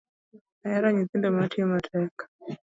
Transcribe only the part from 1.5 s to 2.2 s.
matek